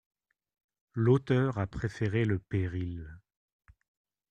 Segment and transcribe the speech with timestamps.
[0.95, 3.19] L’auteur a préféré le péril.